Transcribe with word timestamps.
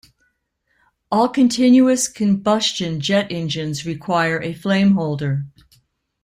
All 1.11 1.29
continuous-combustion 1.29 3.01
jet 3.01 3.27
engines 3.31 3.85
require 3.85 4.41
a 4.41 4.51
flame 4.51 4.93
holder. 4.93 5.45